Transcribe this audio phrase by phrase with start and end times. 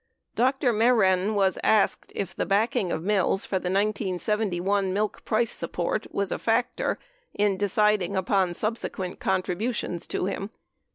[0.33, 0.73] Dr.
[0.73, 6.31] Mehren was asked if the backing of Mills for the 1971 milk price support was
[6.31, 6.97] a factor
[7.35, 10.49] in deciding upon subsequent contributions to him.